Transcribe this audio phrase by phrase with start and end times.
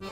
[0.00, 0.06] Con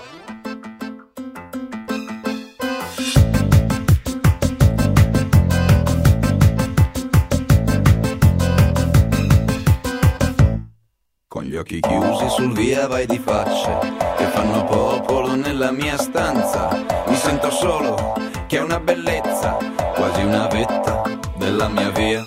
[11.45, 13.79] gli occhi chiusi sul via vai di facce
[14.17, 16.85] che fanno popolo nella mia stanza.
[17.07, 18.15] Mi sento solo,
[18.49, 19.57] che è una bellezza,
[19.95, 21.05] quasi una vetta
[21.37, 22.25] della mia via.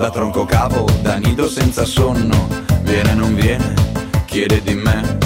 [0.00, 2.48] Da tronco capo, da nido senza sonno,
[2.80, 3.72] viene non viene,
[4.24, 5.16] chiede di me.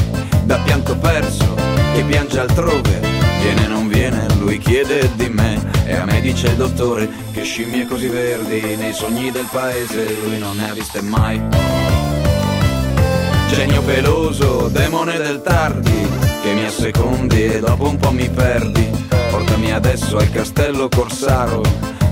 [0.44, 1.61] Da pianto perso,
[1.92, 3.00] che piange altrove,
[3.40, 5.60] viene non viene, lui chiede di me.
[5.84, 10.38] E a me dice il dottore che scimmie così verdi nei sogni del paese lui
[10.38, 11.40] non ne ha viste mai.
[13.48, 16.08] Genio peloso, demone del tardi,
[16.42, 18.88] che mi assecondi e dopo un po' mi perdi.
[19.30, 21.62] Portami adesso al castello Corsaro,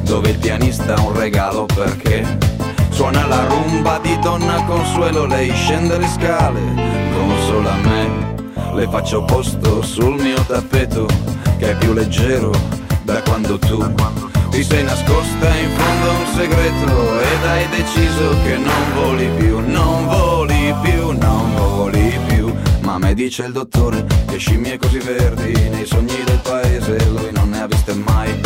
[0.02, 2.38] dove il pianista ha un regalo perché
[2.90, 6.60] suona la rumba di Donna Consuelo, lei scende le scale,
[7.14, 8.39] consola me.
[8.72, 11.06] Le faccio posto sul mio tappeto,
[11.58, 12.52] che è più leggero
[13.02, 13.94] da quando tu
[14.50, 19.58] ti sei nascosta in fondo a un segreto ed hai deciso che non voli più,
[19.58, 22.52] non voli più, non voli più.
[22.80, 27.50] Ma me dice il dottore che scimmie così verdi nei sogni del paese lui non
[27.50, 28.40] ne ha viste mai.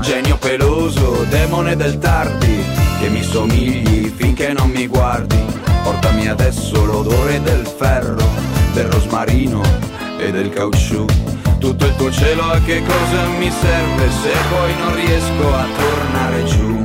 [0.00, 2.64] Genio peloso, demone del tardi,
[3.00, 5.42] che mi somigli finché non mi guardi.
[5.82, 8.24] Portami adesso l'odore del ferro,
[8.78, 9.60] del rosmarino
[10.18, 11.04] e del caucciù.
[11.58, 16.44] Tutto il tuo cielo a che cosa mi serve se poi non riesco a tornare
[16.44, 16.84] giù?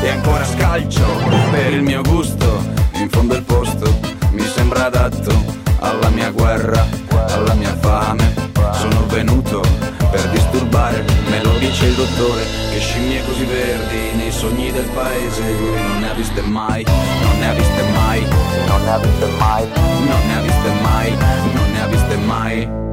[0.00, 1.04] E ancora scalcio
[1.50, 3.98] per il mio gusto, in fondo il posto
[4.30, 5.34] mi sembra adatto
[5.80, 6.86] alla mia guerra,
[7.30, 8.46] alla mia fame.
[8.74, 9.60] Sono venuto
[10.10, 15.42] per disturbare, me lo dice il dottore, che scimmie così verdi nei sogni del paese
[15.58, 18.24] lui non ne ha viste mai, non ne ha viste mai,
[18.66, 19.67] non ne ha viste mai,
[20.00, 21.10] non ne ha viste mai,
[21.54, 22.87] non ne ha viste mai.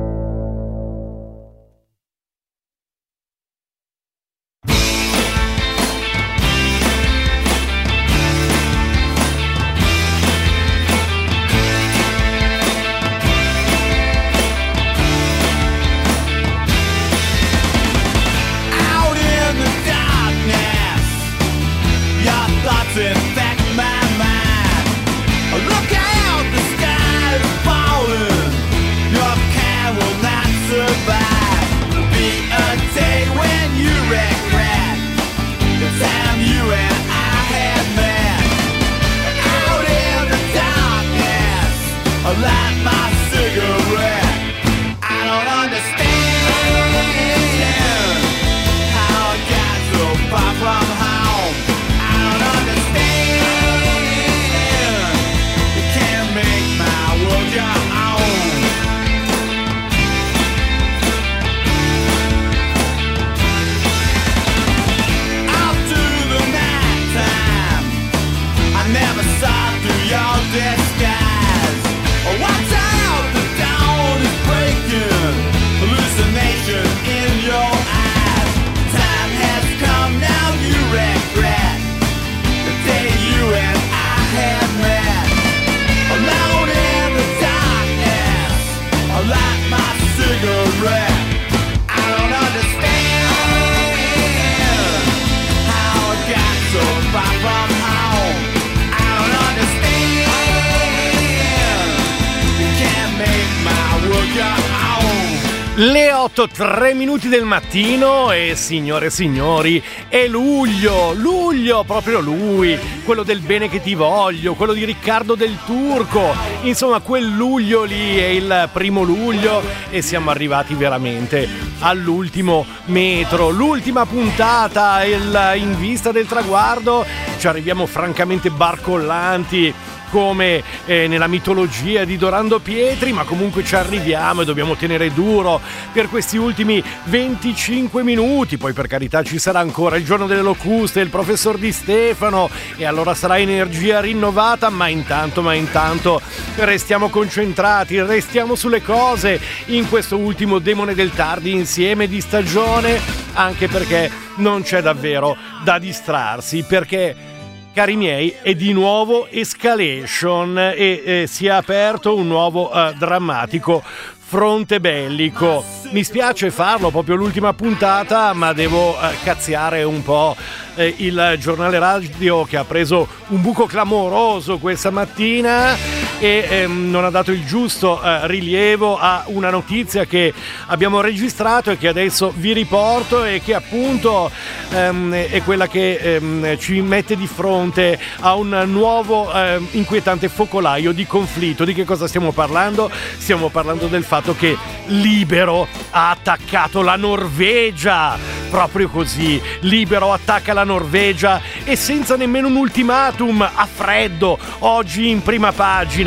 [105.77, 112.79] Le 8, 3 minuti del mattino e signore e signori, è luglio, luglio, proprio lui,
[113.03, 118.15] quello del bene che ti voglio, quello di Riccardo del Turco, insomma quel luglio lì
[118.15, 121.45] è il primo luglio e siamo arrivati veramente
[121.79, 127.05] all'ultimo metro, l'ultima puntata il- in vista del traguardo,
[127.37, 129.73] ci arriviamo francamente barcollanti
[130.15, 135.59] come eh, nella mitologia di Dorando Pietri, ma comunque ci arriviamo e dobbiamo tenere duro
[135.91, 138.55] per questi ultimi 25 minuti.
[138.55, 142.85] Poi per carità ci sarà ancora il giorno delle locuste, il professor Di Stefano e
[142.85, 146.21] allora sarà energia rinnovata, ma intanto, ma intanto
[146.59, 153.01] restiamo concentrati, restiamo sulle cose in questo ultimo demone del tardi insieme di stagione,
[153.33, 155.35] anche perché non c'è davvero
[155.65, 157.33] da distrarsi, perché
[157.75, 163.83] Cari miei, è di nuovo Escalation e eh, si è aperto un nuovo eh, drammatico
[163.83, 165.61] fronte bellico.
[165.91, 170.37] Mi spiace farlo proprio l'ultima puntata, ma devo eh, cazziare un po'
[170.75, 177.03] eh, il giornale radio che ha preso un buco clamoroso questa mattina e ehm, non
[177.03, 180.33] ha dato il giusto eh, rilievo a una notizia che
[180.67, 184.31] abbiamo registrato e che adesso vi riporto e che appunto
[184.71, 190.91] ehm, è quella che ehm, ci mette di fronte a un nuovo ehm, inquietante focolaio
[190.91, 191.65] di conflitto.
[191.65, 192.89] Di che cosa stiamo parlando?
[193.17, 194.57] Stiamo parlando del fatto che
[194.87, 198.17] Libero ha attaccato la Norvegia.
[198.49, 205.21] Proprio così, Libero attacca la Norvegia e senza nemmeno un ultimatum, a freddo, oggi in
[205.21, 206.04] prima pagina.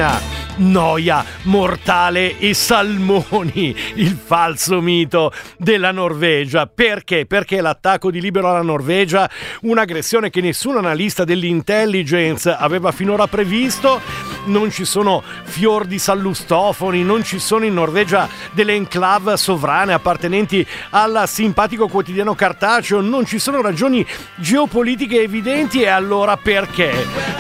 [0.59, 6.67] Noia, Mortale e Salmoni, il falso mito della Norvegia.
[6.67, 7.27] Perché?
[7.27, 9.29] Perché l'attacco di Libero alla Norvegia,
[9.63, 14.01] un'aggressione che nessun analista dell'intelligence aveva finora previsto,
[14.45, 20.65] non ci sono fior di sallustofoni, non ci sono in Norvegia delle enclave sovrane appartenenti
[20.91, 24.07] al simpatico quotidiano cartaceo, non ci sono ragioni
[24.37, 26.93] geopolitiche evidenti e allora perché?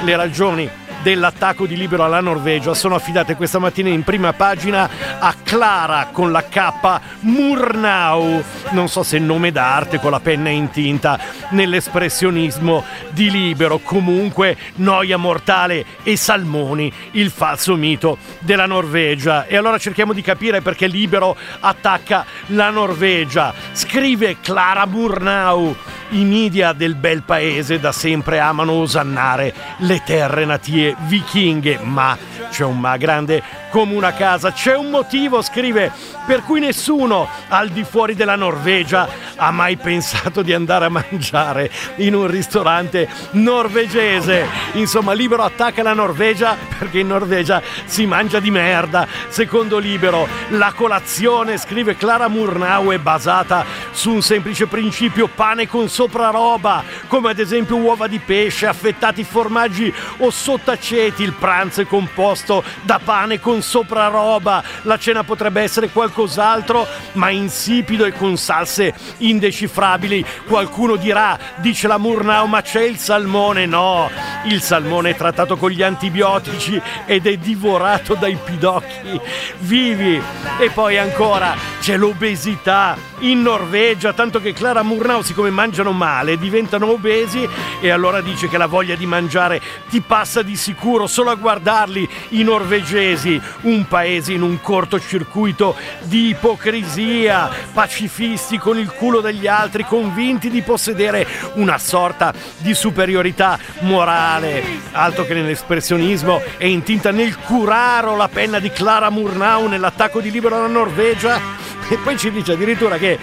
[0.02, 2.74] Le ragioni dell'attacco di Libero alla Norvegia.
[2.74, 7.00] Sono affidate questa mattina in prima pagina a Clara con la K.
[7.20, 11.18] Murnau, non so se nome d'arte con la penna in tinta
[11.50, 19.46] nell'espressionismo di Libero, comunque noia mortale e salmoni, il falso mito della Norvegia.
[19.46, 23.52] E allora cerchiamo di capire perché Libero attacca la Norvegia.
[23.72, 25.74] Scrive Clara Murnau.
[26.10, 32.16] I media del bel paese da sempre amano osannare le terre natie vichinghe, ma
[32.50, 35.92] c'è un ma grande come una casa, c'è un motivo, scrive,
[36.26, 41.70] per cui nessuno al di fuori della Norvegia ha mai pensato di andare a mangiare
[41.96, 44.46] in un ristorante norvegese.
[44.72, 49.06] Insomma, Libero attacca la Norvegia perché in Norvegia si mangia di merda.
[49.28, 55.88] Secondo Libero, la colazione, scrive Clara Murnau, è basata su un semplice principio pane con
[55.88, 61.22] sopraroba, come ad esempio uova di pesce, affettati formaggi o sottaceti.
[61.22, 64.62] Il pranzo è composto da pane con sopraroba.
[64.82, 70.24] La cena potrebbe essere qualcos'altro, ma insipido e con salse indecifrabili.
[70.46, 73.66] Qualcuno dirà, dice la Murnau, ma c'è il salmone.
[73.66, 74.10] No,
[74.44, 79.20] il salmone è trattato con gli antibiotici ed è divorato dai pidocchi
[79.58, 80.20] vivi.
[80.58, 86.90] E poi ancora c'è l'obesità in Norvegia, tanto che Clara Murnau, siccome mangiano male, diventano
[86.90, 87.48] obesi
[87.80, 92.08] e allora dice che la voglia di mangiare ti passa di sicuro solo a guardarli
[92.30, 99.84] i norvegesi, un paese in un cortocircuito di ipocrisia, pacifisti con il culo degli altri,
[99.84, 104.62] convinti di possedere una sorta di superiorità morale.
[104.92, 110.56] Altro che nell'espressionismo è intinta nel curaro la penna di Clara Murnau nell'attacco di Libero
[110.56, 111.40] alla Norvegia.
[111.90, 113.18] E poi ci dice addirittura che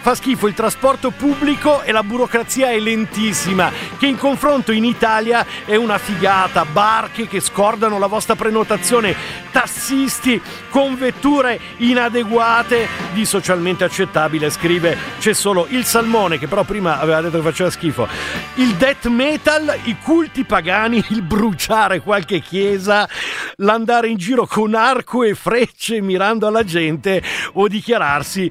[0.00, 5.44] fa schifo il trasporto pubblico e la burocrazia è lentissima, che in confronto in Italia
[5.64, 9.14] è una figata, barche che scordano la vostra prenotazione,
[9.50, 16.98] tassisti con vetture inadeguate di socialmente accettabile, scrive c'è solo il salmone che però prima
[16.98, 18.08] aveva detto che faceva schifo,
[18.54, 23.08] il death metal, i culti pagani, il bruciare qualche chiesa,
[23.56, 27.22] l'andare in giro con arco e frecce mirando alla gente
[27.54, 28.50] o dichiararsi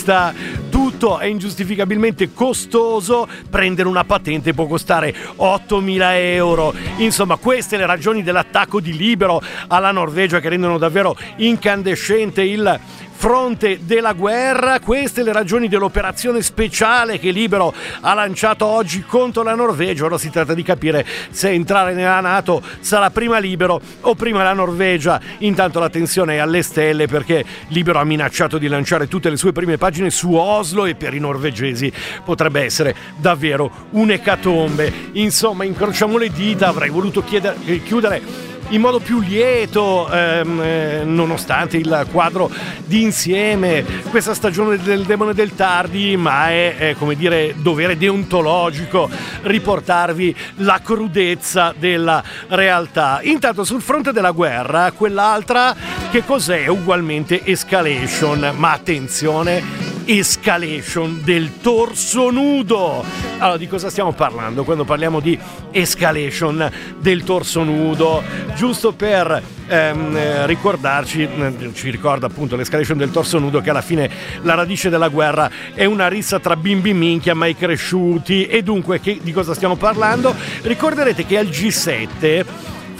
[0.00, 0.34] neonazista.
[0.68, 6.74] Tutto è ingiustificabilmente costoso, prendere una patente può costare 8.000 euro.
[6.96, 12.80] Insomma, queste le ragioni dell'attacco di Libero alla Norvegia che rendono davvero incandescente il
[13.20, 14.80] fronte della guerra.
[14.80, 20.06] Queste le ragioni dell'operazione speciale che Libero ha lanciato oggi contro la Norvegia.
[20.06, 24.54] Ora si tratta di capire se entrare nella Nato sarà prima Libero o prima la
[24.54, 25.20] Norvegia.
[25.40, 29.52] Intanto la tensione è alle stelle perché Libero ha minacciato di lanciare tutte le sue
[29.52, 31.92] prime pagine su Oslo e per i norvegesi
[32.24, 35.10] potrebbe essere davvero un'ecatombe.
[35.12, 41.76] Insomma, incrociamo le dita, avrei voluto chiedere, chiudere in modo più lieto, ehm, eh, nonostante
[41.76, 42.50] il quadro
[42.84, 49.08] di insieme, questa stagione del demone del tardi, ma è, è come dire dovere deontologico
[49.42, 53.20] riportarvi la crudezza della realtà.
[53.22, 55.74] Intanto sul fronte della guerra, quell'altra
[56.10, 56.66] che cos'è?
[56.66, 63.04] Ugualmente escalation, ma attenzione escalation del torso nudo.
[63.38, 65.38] Allora, di cosa stiamo parlando quando parliamo di
[65.70, 68.20] escalation del torso nudo?
[68.56, 74.10] Giusto per ehm, ricordarci, eh, ci ricorda appunto l'escalation del torso nudo che alla fine
[74.42, 79.20] la radice della guerra è una rissa tra bimbi minchia mai cresciuti e dunque che,
[79.22, 80.34] di cosa stiamo parlando?
[80.62, 82.44] Ricorderete che al G7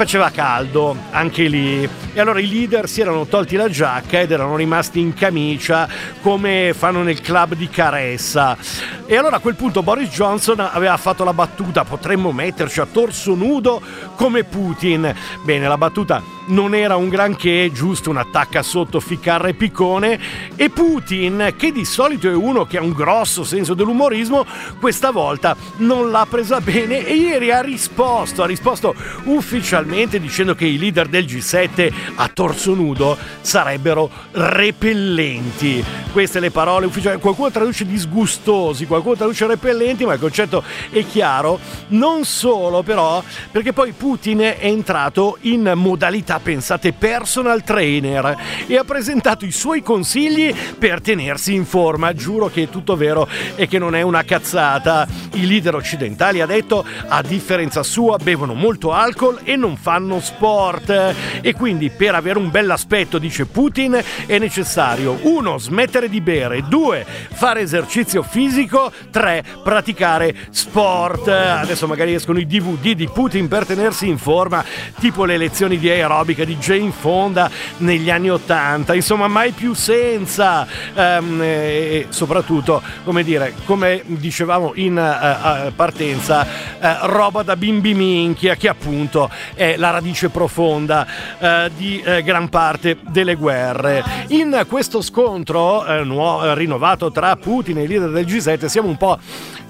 [0.00, 1.86] faceva caldo anche lì.
[2.14, 5.86] E allora i leader si erano tolti la giacca ed erano rimasti in camicia
[6.22, 8.56] come fanno nel club di Caressa.
[9.04, 13.34] E allora a quel punto Boris Johnson aveva fatto la battuta, potremmo metterci a torso
[13.34, 13.82] nudo
[14.16, 15.14] come Putin.
[15.44, 20.18] Bene, la battuta non era un granché, giusto un attacca sotto ficcarra e piccone.
[20.56, 24.46] E Putin, che di solito è uno che ha un grosso senso dell'umorismo,
[24.80, 30.66] questa volta non l'ha presa bene e ieri ha risposto, ha risposto ufficialmente dicendo che
[30.66, 35.84] i leader del G7 a torso nudo sarebbero repellenti.
[36.12, 41.58] Queste le parole ufficiali, qualcuno traduce disgustosi, qualcuno traduce repellenti, ma il concetto è chiaro,
[41.88, 48.84] non solo però, perché poi Putin è entrato in modalità pensate personal trainer e ha
[48.84, 52.12] presentato i suoi consigli per tenersi in forma.
[52.12, 55.06] Giuro che è tutto vero e che non è una cazzata.
[55.32, 61.14] I leader occidentali, ha detto, a differenza sua, bevono molto alcol e non fanno sport.
[61.40, 65.58] E quindi per avere un bell'aspetto, dice Putin, è necessario 1.
[65.58, 67.06] smettere di bere, 2.
[67.32, 69.44] fare esercizio fisico, 3.
[69.62, 71.28] praticare sport.
[71.28, 74.64] Adesso magari escono i DVD di Putin per tenersi in forma,
[74.98, 80.66] tipo le lezioni di aerobica di Jane Fonda negli anni Ottanta, insomma mai più senza
[80.94, 86.46] ehm, e soprattutto, come dire, come dicevamo in uh, partenza,
[86.80, 91.06] uh, roba da bimbi minchia che appunto è la radice profonda
[91.38, 94.02] uh, di gran parte delle guerre.
[94.28, 99.18] In questo scontro nuovo, rinnovato tra Putin e i leader del G7 siamo un po'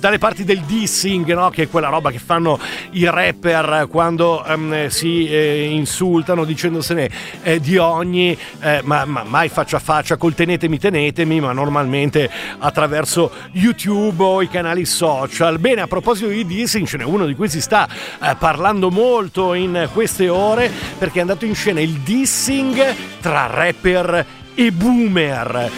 [0.00, 1.50] dalle parti del dissing, no?
[1.50, 2.59] che è quella roba che fanno
[2.92, 7.11] i rapper quando um, si eh, insultano dicendosene
[7.42, 12.30] eh, di ogni, eh, ma, ma, mai faccia a faccia col tenetemi tenetemi, ma normalmente
[12.59, 15.59] attraverso YouTube o i canali social.
[15.59, 17.87] Bene, a proposito di dissing, ce n'è uno di cui si sta
[18.23, 19.52] eh, parlando molto
[19.88, 25.70] queste ore perché è andato in scena il dissing tra rapper e boomer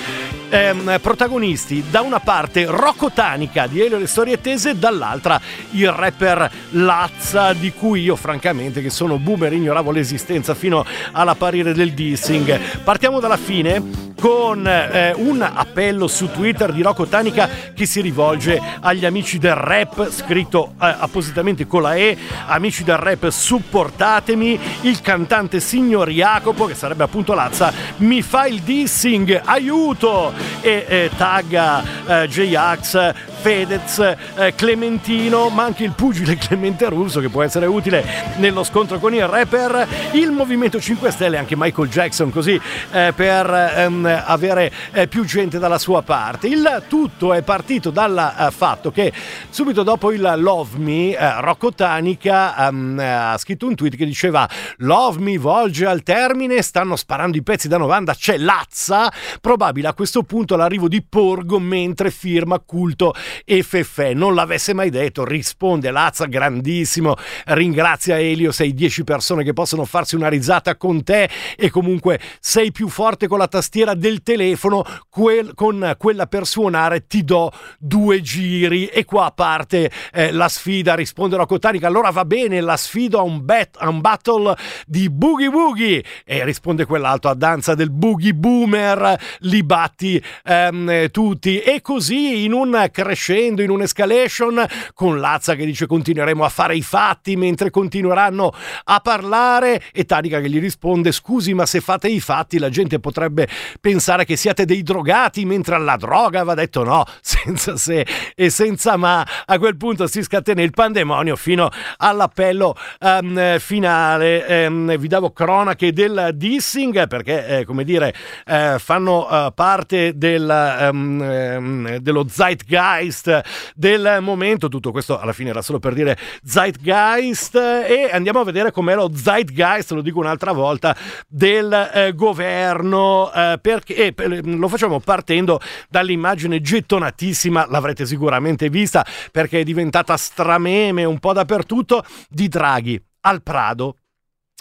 [0.53, 1.85] ehm, protagonisti.
[1.89, 5.41] Da una parte Rocco Tanica di Elio le storie tese dall'altra
[5.71, 11.93] il rapper Lazza di cui io francamente che sono boomer ignoravo l'esistenza fino all'apparire del
[11.93, 12.59] dissing.
[12.85, 18.61] Partiamo dalla fine con eh, un appello su Twitter di Rocco Tanica che si rivolge
[18.81, 22.17] agli amici del rap, scritto eh, appositamente con la E,
[22.47, 28.61] amici del rap supportatemi, il cantante signor Jacopo, che sarebbe appunto Lazza, mi fa il
[28.61, 30.33] dissing, aiuto!
[30.61, 33.99] E eh, tagga eh, J-Ax Fedez,
[34.37, 38.05] eh, Clementino, ma anche il pugile Clemente Russo che può essere utile
[38.37, 42.61] nello scontro con il rapper, il Movimento 5 Stelle, anche Michael Jackson, così
[42.93, 46.47] eh, per ehm, avere eh, più gente dalla sua parte.
[46.47, 49.13] Il tutto è partito dal eh, fatto che
[49.51, 54.49] subito dopo il Love Me, eh, Rocco Tanica ehm, ha scritto un tweet che diceva
[54.79, 59.95] Love Me volge al termine, stanno sparando i pezzi da 90, c'è Lazza, probabile a
[59.95, 64.15] questo punto l'arrivo di Porgo mentre firma culto e Feffè.
[64.15, 70.15] Non l'avesse mai detto, risponde Lazza grandissimo, ringrazia Elio, sei 10 persone che possono farsi
[70.15, 71.29] una risata con te.
[71.57, 77.07] E comunque sei più forte con la tastiera del telefono, quel, con quella per suonare
[77.07, 78.87] ti do due giri.
[78.87, 83.23] E qua parte eh, la sfida, risponde Rocco Tanica, allora va bene, la sfido a
[83.23, 88.35] un, bet, a un battle di Boogie Boogie e risponde quell'altro a danza del Boogie
[88.35, 91.61] Boomer, li batti ehm, tutti.
[91.61, 94.65] E così in un crescendo in un'escalation
[94.95, 98.53] con Lazza che dice continueremo a fare i fatti mentre continueranno
[98.85, 102.99] a parlare e Tanica che gli risponde scusi ma se fate i fatti la gente
[103.01, 103.49] potrebbe
[103.81, 108.97] pensare che siate dei drogati mentre alla droga va detto no senza se e senza
[108.97, 109.27] ma.
[109.47, 114.67] A quel punto si scatena il pandemonio fino all'appello um, finale.
[114.67, 118.15] Um, vi davo cronache del dissing perché eh, come dire
[118.47, 123.43] eh, fanno uh, parte del, um, dello zeitgeist zeitgeist
[123.75, 124.69] del momento.
[124.69, 127.55] Tutto questo alla fine era solo per dire zeitgeist.
[127.57, 130.97] E andiamo a vedere com'è lo zeitgeist, lo dico un'altra volta,
[131.29, 133.33] del eh, governo.
[133.33, 141.05] Eh, perché eh, lo facciamo partendo dall'immagine gettonatissima, l'avrete sicuramente vista perché è diventata strameme
[141.05, 143.97] un po' dappertutto, di Draghi al Prado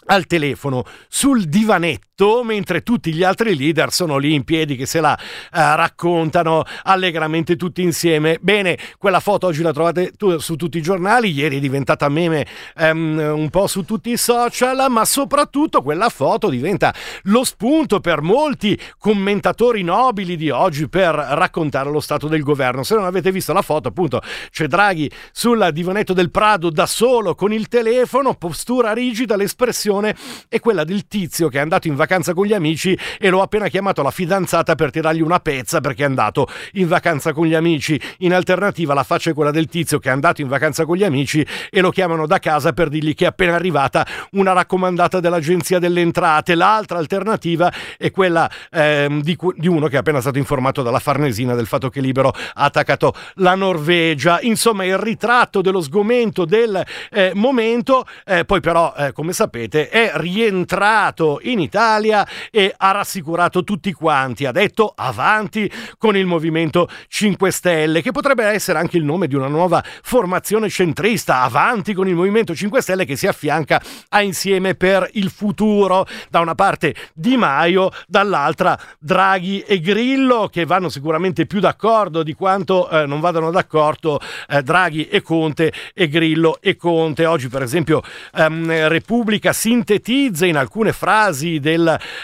[0.05, 2.10] al telefono sul divanetto
[2.43, 7.55] mentre tutti gli altri leader sono lì in piedi che se la uh, raccontano allegramente
[7.55, 8.37] tutti insieme.
[8.39, 12.45] Bene, quella foto oggi la trovate tu, su tutti i giornali, ieri è diventata meme
[12.77, 18.21] um, un po' su tutti i social, ma soprattutto quella foto diventa lo spunto per
[18.21, 22.83] molti commentatori nobili di oggi per raccontare lo stato del governo.
[22.83, 27.33] Se non avete visto la foto, appunto, c'è Draghi sul divanetto del Prado da solo
[27.33, 30.15] con il telefono, postura rigida, l'espressione
[30.47, 33.69] è quella del tizio che è andato in vacanza con gli amici e l'ho appena
[33.69, 37.99] chiamato la fidanzata per tirargli una pezza perché è andato in vacanza con gli amici.
[38.19, 41.05] In alternativa la faccia è quella del tizio che è andato in vacanza con gli
[41.05, 45.79] amici e lo chiamano da casa per dirgli che è appena arrivata una raccomandata dell'Agenzia
[45.79, 46.53] delle Entrate.
[46.53, 51.55] L'altra alternativa è quella ehm, di, di uno che è appena stato informato dalla Farnesina
[51.55, 54.41] del fatto che Libero ha attaccato la Norvegia.
[54.41, 60.11] Insomma, il ritratto dello sgomento del eh, momento, eh, poi però, eh, come sapete, è
[60.15, 64.45] rientrato in Italia e ha rassicurato tutti quanti.
[64.45, 69.35] Ha detto avanti con il Movimento 5 Stelle, che potrebbe essere anche il nome di
[69.35, 71.41] una nuova formazione centrista.
[71.41, 76.05] Avanti con il Movimento 5 Stelle che si affianca a Insieme per il futuro.
[76.29, 82.33] Da una parte Di Maio, dall'altra Draghi e Grillo, che vanno sicuramente più d'accordo di
[82.33, 87.25] quanto eh, non vadano d'accordo eh, Draghi e Conte e Grillo e Conte.
[87.25, 88.01] Oggi, per esempio,
[88.33, 91.80] ehm, Repubblica sintetizza in alcune frasi del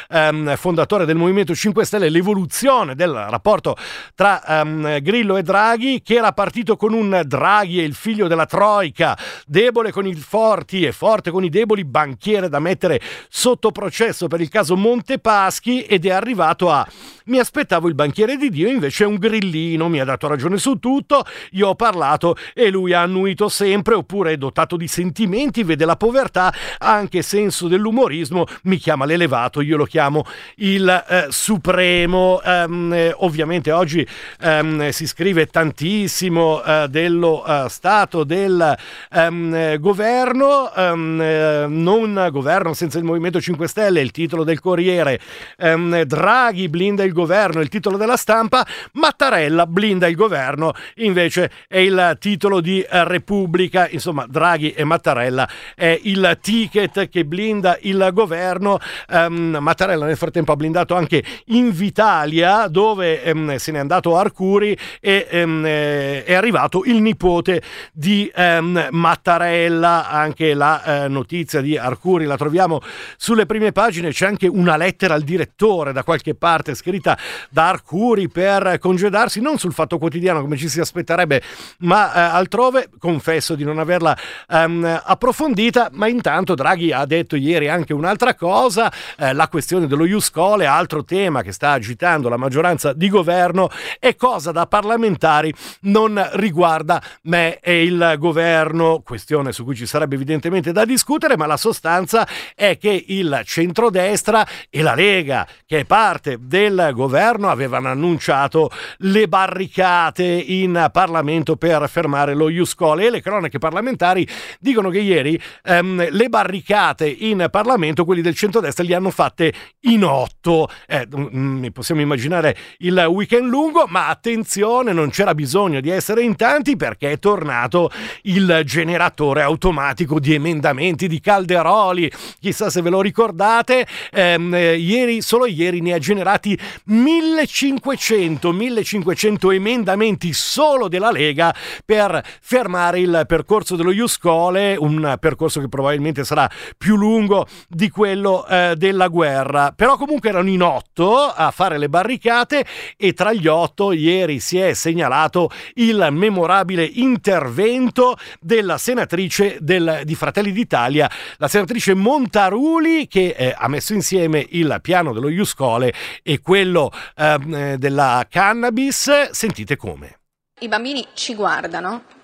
[0.09, 3.75] ehm, fondatore del Movimento 5 Stelle l'evoluzione del rapporto
[4.15, 8.45] tra ehm, Grillo e Draghi, che era partito con un Draghi e il figlio della
[8.45, 12.99] Troica, debole con i forti e forte con i deboli, banchiere da mettere
[13.29, 16.87] sotto processo per il caso Montepaschi ed è arrivato a
[17.27, 20.79] mi aspettavo il banchiere di Dio, invece è un grillino, mi ha dato ragione su
[20.79, 25.85] tutto, io ho parlato e lui ha annuito sempre, oppure è dotato di sentimenti, vede
[25.85, 30.25] la povertà, ha anche senso dell'umorismo, mi chiama l'elevato, io lo chiamo
[30.57, 32.39] il eh, supremo.
[32.43, 34.05] Um, ovviamente oggi
[34.41, 38.75] um, si scrive tantissimo uh, dello uh, stato del
[39.11, 45.19] um, governo, non governo senza il Movimento 5 Stelle, il titolo del Corriere,
[45.57, 52.17] Draghi blinda il governo, il titolo della stampa, Mattarella blinda il governo, invece è il
[52.19, 59.36] titolo di Repubblica, insomma Draghi e Mattarella è il ticket che blinda il governo, um,
[59.37, 65.65] Mattarella nel frattempo ha blindato anche Invitalia dove um, se n'è andato Arcuri e um,
[65.65, 72.81] è arrivato il nipote di Mattarella, anche la uh, notizia di Arcuri la troviamo
[73.17, 77.17] sulle prime pagine, c'è anche una lettera al direttore da qualche parte scritta
[77.49, 81.41] da Arcuri per congedarsi, non sul fatto quotidiano come ci si aspetterebbe,
[81.79, 82.89] ma eh, altrove.
[82.97, 84.17] Confesso di non averla
[84.49, 90.05] ehm, approfondita, ma intanto Draghi ha detto ieri anche un'altra cosa, eh, la questione dello
[90.05, 96.23] Iuscole, altro tema che sta agitando la maggioranza di governo e cosa da parlamentari non
[96.33, 101.57] riguarda me e il governo, questione su cui ci sarebbe evidentemente da discutere, ma la
[101.57, 108.69] sostanza è che il centrodestra e la Lega, che è parte del governo avevano annunciato
[108.97, 114.27] le barricate in Parlamento per fermare lo Iuscole e le cronache parlamentari
[114.59, 119.51] dicono che ieri ehm, le barricate in Parlamento, quelli del centrodestra, li hanno fatte
[119.81, 120.69] in otto.
[120.85, 126.21] Eh, mm, mm, possiamo immaginare il weekend lungo, ma attenzione, non c'era bisogno di essere
[126.21, 127.89] in tanti perché è tornato
[128.23, 132.11] il generatore automatico di emendamenti di Calderoli.
[132.39, 140.31] Chissà se ve lo ricordate, ehm, ieri, solo ieri ne ha generati 1500, 1500 emendamenti
[140.31, 146.95] solo della Lega per fermare il percorso dello Iuscole, un percorso che probabilmente sarà più
[146.95, 149.73] lungo di quello eh, della guerra.
[149.75, 152.65] Però comunque erano in otto a fare le barricate
[152.95, 160.15] e tra gli otto ieri si è segnalato il memorabile intervento della senatrice del, di
[160.15, 165.93] Fratelli d'Italia, la senatrice Montaruli che eh, ha messo insieme il piano dello Iuscole
[166.23, 170.19] e quello quello ehm, eh, della cannabis, sentite come.
[170.59, 172.16] I bambini ci guardano.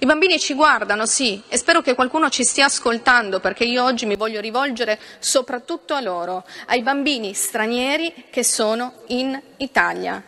[0.00, 4.06] I bambini ci guardano, sì, e spero che qualcuno ci stia ascoltando perché io oggi
[4.06, 10.22] mi voglio rivolgere soprattutto a loro, ai bambini stranieri che sono in Italia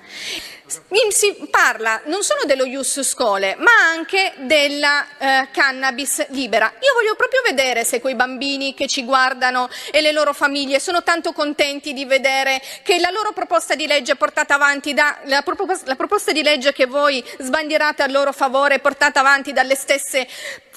[1.10, 6.72] si parla non solo dello Ius Scole, ma anche della eh, cannabis libera.
[6.80, 11.02] Io voglio proprio vedere se quei bambini che ci guardano e le loro famiglie sono
[11.02, 15.86] tanto contenti di vedere che la loro proposta di legge portata avanti da, la, proposta,
[15.86, 20.26] la proposta di legge che voi sbandierate a loro favore è portata avanti dalle stesse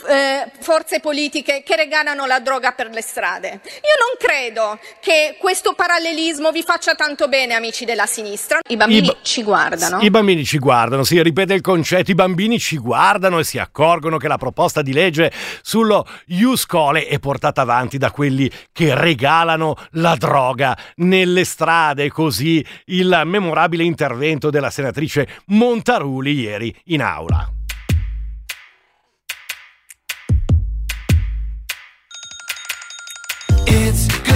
[0.07, 3.47] eh, forze politiche che regalano la droga per le strade.
[3.49, 8.59] Io non credo che questo parallelismo vi faccia tanto bene, amici della sinistra.
[8.67, 9.99] I bambini I ci guardano.
[10.01, 14.17] I bambini ci guardano, si ripete il concetto, i bambini ci guardano e si accorgono
[14.17, 20.15] che la proposta di legge sullo Iuscole è portata avanti da quelli che regalano la
[20.15, 27.62] droga nelle strade, così il memorabile intervento della senatrice Montaruli ieri in aula.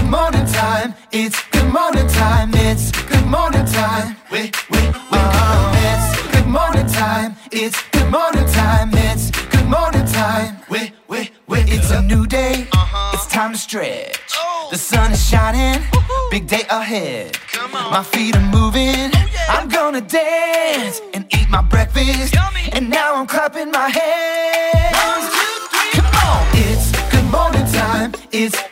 [0.07, 0.93] Good morning time.
[1.11, 2.51] It's good morning time.
[2.53, 4.15] It's good morning time.
[4.31, 5.75] Wait, wait, wake up.
[5.75, 7.35] It's good morning time.
[7.51, 8.89] It's good morning time.
[8.93, 10.59] It's good morning time.
[10.69, 11.65] Wait, wait, wait.
[11.67, 12.67] It's a new day.
[12.71, 13.11] Uh-huh.
[13.15, 14.17] It's time to stretch.
[14.37, 14.69] Oh.
[14.71, 15.83] The sun is shining.
[16.31, 17.37] Big day ahead.
[17.73, 19.11] My feet are moving.
[19.13, 22.33] Oh, I'm gonna dance and eat my breakfast.
[22.71, 24.95] And now I'm clapping my hands.
[24.95, 26.47] One, two, three, Come on.
[26.53, 28.13] It's good morning time.
[28.31, 28.66] It's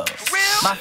[0.00, 0.29] love.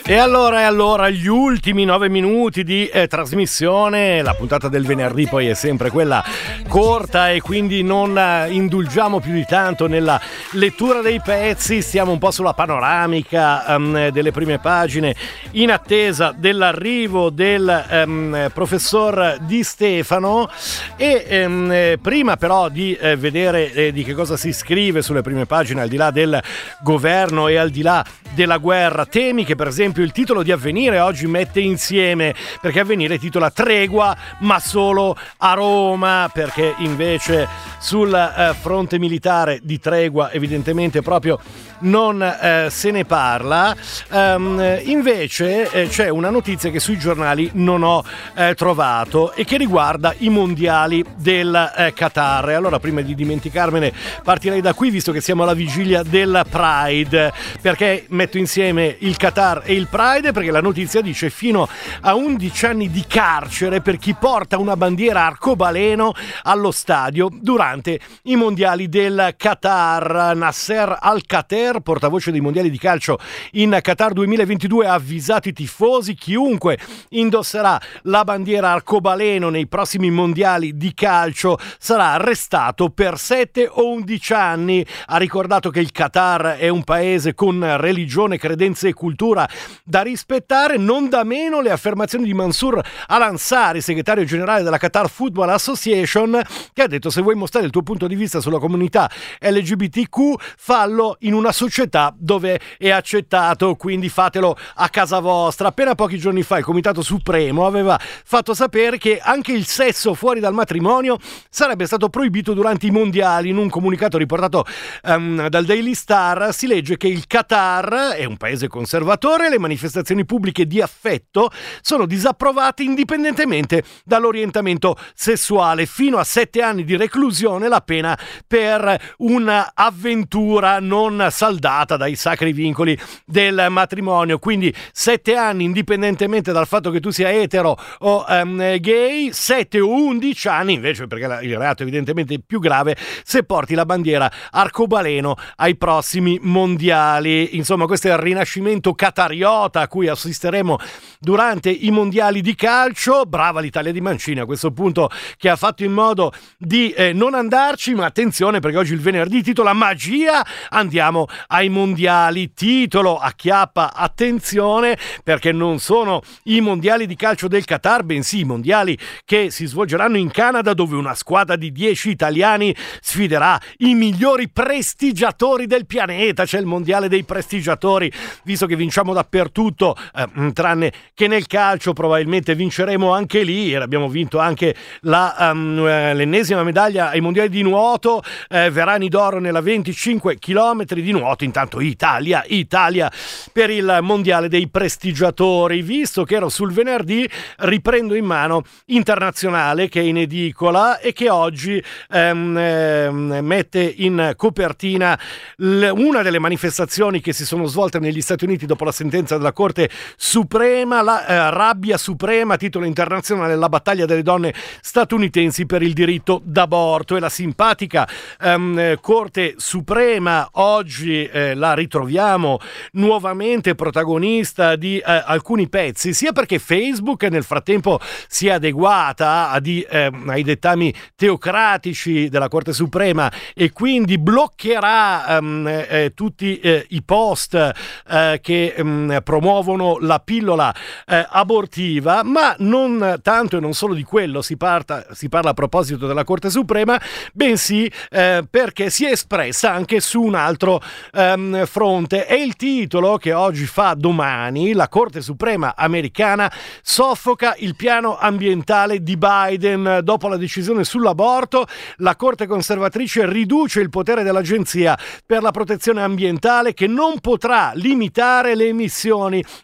[0.05, 5.27] E allora, e allora, gli ultimi nove minuti di eh, trasmissione, la puntata del venerdì
[5.27, 6.23] poi è sempre quella
[6.67, 10.21] corta e quindi non eh, indulgiamo più di tanto nella
[10.51, 15.15] lettura dei pezzi, stiamo un po' sulla panoramica ehm, delle prime pagine
[15.51, 20.49] in attesa dell'arrivo del ehm, professor Di Stefano.
[20.97, 25.45] E eh, prima però di eh, vedere eh, di che cosa si scrive sulle prime
[25.45, 26.39] pagine al di là del
[26.81, 30.99] governo e al di là della guerra, temi che per esempio il titolo di Avvenire
[30.99, 37.47] oggi mette insieme, perché Avvenire titola Tregua, ma solo a Roma, perché invece
[37.79, 41.39] sul eh, fronte militare di tregua evidentemente proprio
[41.79, 43.75] non eh, se ne parla.
[44.11, 48.03] Ehm, invece eh, c'è una notizia che sui giornali non ho
[48.35, 52.49] eh, trovato e che riguarda i mondiali del eh, Qatar.
[52.49, 58.05] Allora prima di dimenticarmene partirei da qui visto che siamo alla vigilia del Pride, perché
[58.09, 61.67] metto insieme il Qatar e il Pride perché la notizia dice fino
[62.01, 68.35] a 11 anni di carcere per chi porta una bandiera arcobaleno allo stadio durante i
[68.35, 70.35] mondiali del Qatar.
[70.35, 73.17] Nasser Al-Qatar, portavoce dei mondiali di calcio
[73.51, 76.77] in Qatar 2022, ha avvisato i tifosi chiunque
[77.09, 84.33] indosserà la bandiera arcobaleno nei prossimi mondiali di calcio sarà arrestato per 7 o 11
[84.33, 84.85] anni.
[85.07, 89.48] Ha ricordato che il Qatar è un paese con religione, credenze e cultura
[89.83, 95.49] da rispettare, non da meno le affermazioni di Mansour Al-Ansari, segretario generale della Qatar Football
[95.49, 96.41] Association,
[96.73, 99.09] che ha detto se vuoi mostrare il tuo punto di vista sulla comunità
[99.39, 105.69] LGBTQ, fallo in una società dove è accettato, quindi fatelo a casa vostra.
[105.69, 110.39] Appena pochi giorni fa il Comitato Supremo aveva fatto sapere che anche il sesso fuori
[110.39, 111.17] dal matrimonio
[111.49, 113.49] sarebbe stato proibito durante i mondiali.
[113.49, 114.65] In un comunicato riportato
[115.03, 119.59] ehm, dal Daily Star si legge che il Qatar è un paese conservatore e le
[119.59, 125.85] manifestazioni pubbliche di affetto sono disapprovate indipendentemente dall'orientamento sessuale.
[125.85, 132.97] Fino a sette anni di reclusione la pena per un'avventura non saldata dai sacri vincoli
[133.25, 134.39] del matrimonio.
[134.39, 139.91] Quindi sette anni indipendentemente dal fatto che tu sia etero o ehm, gay, sette o
[139.91, 145.35] undici anni invece, perché il reato evidentemente è più grave, se porti la bandiera arcobaleno
[145.57, 147.55] ai prossimi mondiali.
[147.55, 148.93] Insomma, questo è il rinascimento
[149.29, 150.79] catariota a cui assisteremo
[151.19, 153.25] durante i mondiali di calcio.
[153.25, 157.35] Brava l'Italia di Mancini a questo punto che ha fatto in modo di eh, non
[157.35, 162.53] andarci, ma attenzione perché oggi il venerdì titola Magia, andiamo ai mondiali.
[162.53, 168.97] Titolo acchiappa attenzione perché non sono i mondiali di calcio del Qatar, bensì i mondiali
[169.25, 175.67] che si svolgeranno in Canada dove una squadra di 10 italiani sfiderà i migliori prestigiatori
[175.67, 176.45] del pianeta.
[176.45, 178.11] C'è il mondiale dei prestigiatori,
[178.43, 183.75] visto che vinciamo dappertutto, eh, tranne che nel calcio probabilmente vinceremo anche lì.
[183.75, 189.39] Abbiamo vinto anche la, ehm, eh, l'ennesima medaglia ai mondiali di nuoto, eh, Verani d'oro
[189.39, 191.43] nella 25 km di nuoto.
[191.43, 193.11] Intanto Italia, Italia
[193.51, 195.81] per il mondiale dei prestigiatori.
[195.81, 201.29] Visto che ero sul venerdì, riprendo in mano Internazionale che è in edicola e che
[201.29, 205.19] oggi ehm, ehm, mette in copertina
[205.57, 209.53] l- una delle manifestazioni che si sono svolte negli Stati Uniti dopo la sentenza della
[209.53, 215.93] Corte Suprema, la eh, rabbia suprema, titolo internazionale, la battaglia delle donne statunitensi per il
[215.93, 217.15] diritto d'aborto.
[217.15, 218.07] E la simpatica
[218.39, 222.59] ehm, eh, Corte Suprema oggi eh, la ritroviamo
[222.93, 229.85] nuovamente protagonista di eh, alcuni pezzi, sia perché Facebook nel frattempo si è adeguata di,
[229.89, 237.01] ehm, ai dettami teocratici della Corte Suprema e quindi bloccherà ehm, eh, tutti eh, i
[237.03, 240.73] post eh, che ehm, ehm, promuovono la pillola
[241.05, 245.53] eh, abortiva, ma non tanto e non solo di quello si, parta, si parla a
[245.53, 246.99] proposito della Corte Suprema,
[247.33, 250.81] bensì eh, perché si è espressa anche su un altro
[251.13, 252.25] ehm, fronte.
[252.25, 259.01] È il titolo che oggi fa domani la Corte Suprema americana soffoca il piano ambientale
[259.01, 261.65] di Biden dopo la decisione sull'aborto.
[261.97, 268.55] La Corte conservatrice riduce il potere dell'Agenzia per la protezione ambientale che non potrà limitare
[268.55, 268.88] le emissioni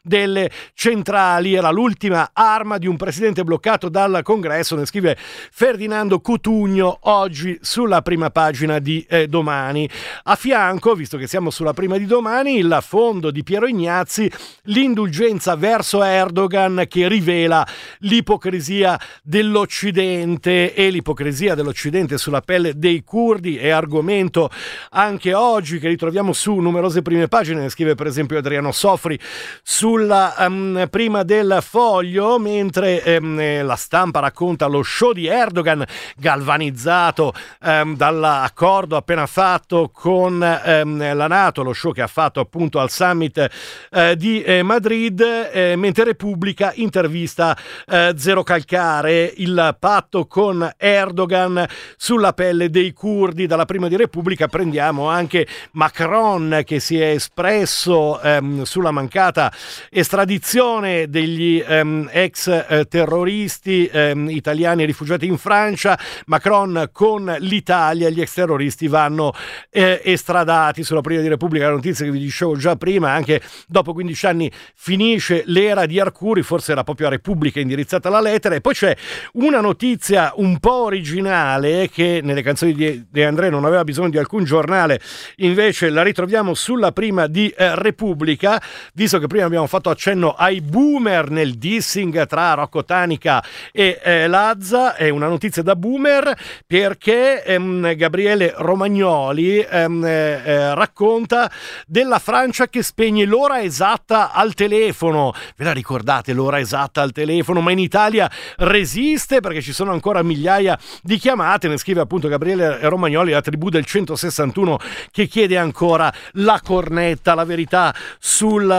[0.01, 1.53] delle centrali.
[1.53, 8.01] Era l'ultima arma di un presidente bloccato dal Congresso, ne scrive Ferdinando Cutugno oggi sulla
[8.01, 9.89] prima pagina di eh, domani.
[10.23, 14.31] A fianco, visto che siamo sulla prima di domani, il fondo di Piero Ignazzi,
[14.63, 17.65] l'indulgenza verso Erdogan che rivela
[17.99, 24.49] l'ipocrisia dell'Occidente e l'ipocrisia dell'Occidente sulla pelle dei curdi è argomento
[24.91, 28.71] anche oggi che ritroviamo su numerose prime pagine, ne scrive per esempio Adriano
[29.05, 29.19] Soffri
[29.61, 35.83] sulla um, prima del foglio, mentre um, la stampa racconta lo show di Erdogan
[36.17, 42.89] galvanizzato um, dall'accordo appena fatto con la Nato, lo show che ha fatto appunto al
[42.89, 43.47] summit
[43.91, 51.65] uh, di eh, Madrid, eh, mentre Repubblica intervista eh, Zero Calcare, il patto con Erdogan
[51.95, 53.45] sulla pelle dei curdi.
[53.45, 59.51] Dalla prima di Repubblica prendiamo anche Macron che si è espresso ehm, sulla mancata
[59.89, 65.99] estradizione degli ehm, ex eh, terroristi ehm, italiani rifugiati in Francia.
[66.27, 69.33] Macron con l'Italia, gli ex terroristi vanno
[69.69, 70.83] eh, estradati.
[70.83, 74.51] Sulla prima di Repubblica la notizia che vi dicevo già prima, anche dopo 15 anni
[74.73, 78.55] finisce l'era di Arcuri, forse era proprio a Repubblica indirizzata la lettera.
[78.55, 78.95] E poi c'è
[79.33, 84.17] una notizia un po' originale che nelle canzoni di De André non aveva bisogno di
[84.17, 84.99] alcun giornale,
[85.37, 88.61] invece la ritroviamo sulla prima di eh, Repubblica,
[88.93, 94.27] visto che prima abbiamo fatto accenno ai boomer nel dissing tra Rocco Tanica e eh,
[94.27, 96.33] Lazza, è una notizia da boomer
[96.65, 101.51] perché ehm, Gabriele Romagnoli ehm, eh, eh racconta
[101.87, 105.33] della Francia che spegne l'ora esatta al telefono.
[105.55, 107.61] Ve la ricordate l'ora esatta al telefono?
[107.61, 111.67] Ma in Italia resiste perché ci sono ancora migliaia di chiamate.
[111.67, 114.77] Ne scrive appunto Gabriele Romagnoli, la tribù del 161,
[115.11, 117.93] che chiede ancora la cornetta, la verità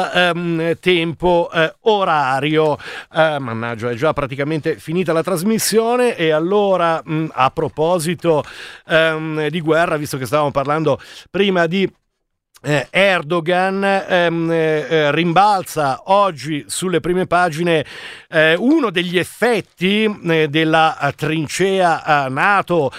[0.05, 2.77] sul ehm, tempo eh, orario.
[3.13, 8.45] Eh, mannaggia, è già praticamente finita la trasmissione e allora mh, a proposito
[8.87, 11.91] ehm, di guerra, visto che stavamo parlando prima di
[12.63, 17.85] eh, Erdogan ehm, eh, eh, rimbalza oggi sulle prime pagine
[18.29, 22.91] eh, uno degli effetti eh, della eh, trincea NATO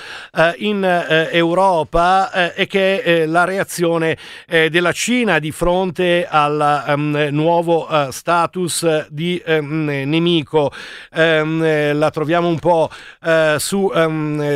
[0.57, 0.83] in
[1.31, 4.17] Europa è che è la reazione
[4.47, 10.71] della Cina di fronte al um, nuovo status di um, nemico.
[11.15, 12.89] Um, la troviamo un po'
[13.57, 13.91] su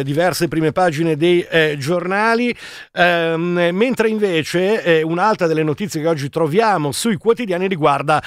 [0.03, 1.45] diverse prime pagine dei
[1.77, 2.55] giornali,
[2.93, 8.21] mentre invece un'altra delle notizie che oggi troviamo sui quotidiani riguarda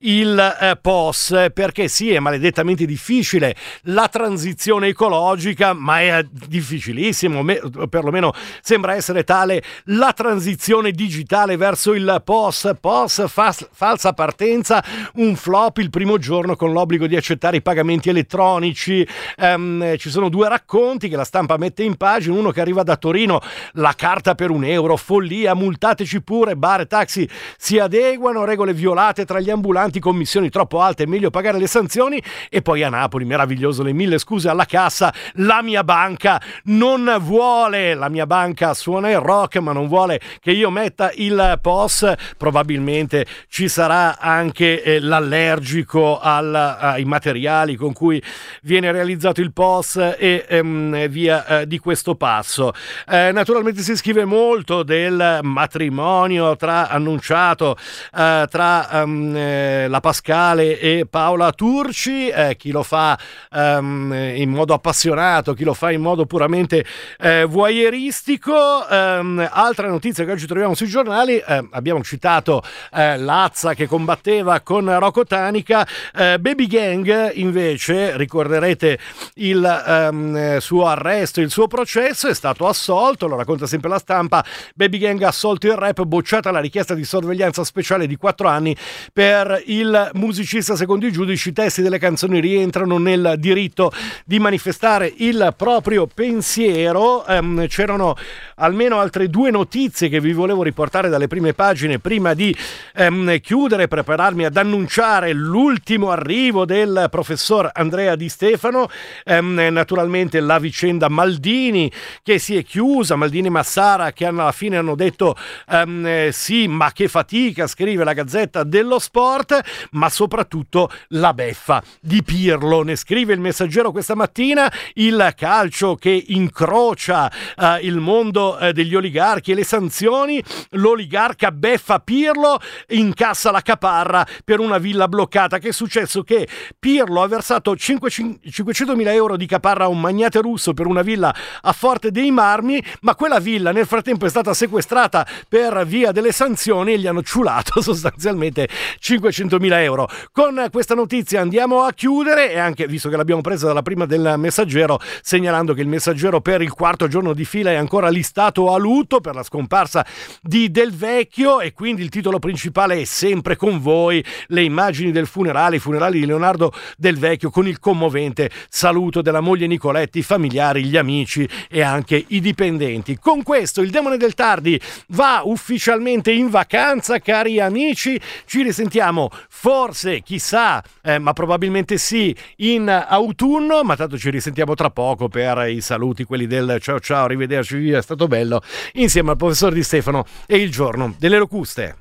[0.00, 7.60] il eh, POS, perché sì, è maledettamente difficile la transizione ecologica, ma è difficilissimo, me,
[7.88, 12.72] perlomeno sembra essere tale la transizione digitale verso il POS.
[12.80, 14.82] POS, fa, falsa partenza,
[15.14, 19.06] un flop il primo giorno con l'obbligo di accettare i pagamenti elettronici.
[19.36, 22.96] Um, ci sono due racconti che la stampa mette in pagina, uno che arriva da
[22.96, 23.40] Torino,
[23.72, 28.72] la carta per un euro, follia, multateci Eccoci pure, bar e taxi si adeguano, regole
[28.72, 32.22] violate tra gli ambulanti, commissioni troppo alte, è meglio pagare le sanzioni.
[32.48, 37.92] E poi a Napoli, meraviglioso, le mille scuse alla cassa, la mia banca non vuole,
[37.92, 43.26] la mia banca suona il rock ma non vuole che io metta il POS, probabilmente
[43.48, 48.22] ci sarà anche eh, l'allergico al, ai materiali con cui
[48.62, 52.72] viene realizzato il POS e ehm, via eh, di questo passo.
[53.06, 57.76] Eh, naturalmente si scrive molto del matrimonio matrimonio tra, annunciato
[58.14, 63.18] eh, tra um, eh, la Pascale e Paola Turci, eh, chi lo fa
[63.50, 66.84] um, in modo appassionato, chi lo fa in modo puramente
[67.18, 68.86] eh, voyeuristico.
[68.88, 74.60] Um, altra notizia che oggi troviamo sui giornali, eh, abbiamo citato eh, Lazza che combatteva
[74.60, 78.98] con Rocco Tanica, Baby Gang invece, ricorderete
[79.34, 84.98] il suo arresto, il suo processo, è stato assolto, lo racconta sempre la stampa, Baby
[84.98, 88.76] Gang ha assolto il re rap bocciata la richiesta di sorveglianza speciale di 4 anni
[89.12, 90.76] per il musicista.
[90.76, 93.90] Secondo i giudici i testi delle canzoni rientrano nel diritto
[94.24, 97.26] di manifestare il proprio pensiero.
[97.26, 98.16] Ehm, c'erano
[98.56, 102.54] almeno altre due notizie che vi volevo riportare dalle prime pagine prima di
[102.94, 108.88] ehm, chiudere e prepararmi ad annunciare l'ultimo arrivo del professor Andrea Di Stefano.
[109.24, 111.90] Ehm, naturalmente la vicenda Maldini
[112.22, 115.36] che si è chiusa Maldini Massara che alla fine hanno detto
[115.82, 122.22] ehm, sì ma che fatica scrive la Gazzetta dello Sport ma soprattutto la beffa di
[122.22, 122.82] Pirlo.
[122.82, 128.94] Ne scrive il messaggero questa mattina il calcio che incrocia eh, il mondo eh, degli
[128.94, 135.58] oligarchi e le sanzioni l'oligarca beffa Pirlo incassa la caparra per una villa bloccata.
[135.58, 136.22] Che è successo?
[136.22, 141.34] Che Pirlo ha versato 500.000 euro di caparra a un magnate russo per una villa
[141.60, 146.32] a Forte dei Marmi ma quella villa nel frattempo è stata sequestrata per via delle
[146.32, 148.68] sanzioni gli hanno ciulato sostanzialmente
[149.00, 153.82] 500.000 euro con questa notizia andiamo a chiudere e anche visto che l'abbiamo presa dalla
[153.82, 158.08] prima del messaggero segnalando che il messaggero per il quarto giorno di fila è ancora
[158.08, 160.04] listato a lutto per la scomparsa
[160.42, 165.26] di Del Vecchio e quindi il titolo principale è sempre con voi le immagini del
[165.26, 170.22] funerale, i funerali di Leonardo Del Vecchio con il commovente saluto della moglie Nicoletti, i
[170.22, 173.18] familiari, gli amici e anche i dipendenti.
[173.18, 178.18] Con questo il demone del tardi va ufficialmente in vacanza, cari amici.
[178.46, 184.90] Ci risentiamo forse, chissà, eh, ma probabilmente sì, in autunno, ma tanto ci risentiamo tra
[184.90, 189.72] poco per i saluti, quelli del ciao ciao, arrivederci, è stato bello, insieme al professor
[189.72, 191.96] Di Stefano e il giorno delle locuste.